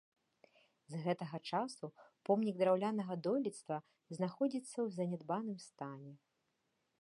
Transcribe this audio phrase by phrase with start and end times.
[0.93, 1.85] З гэтага часу
[2.29, 3.77] помнік драўлянага дойлідства
[4.19, 6.11] знаходзіцца ў занядбаным стане.